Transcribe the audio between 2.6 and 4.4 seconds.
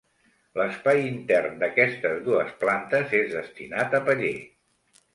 plantes és destinat a paller.